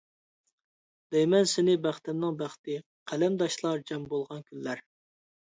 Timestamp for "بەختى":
2.41-2.79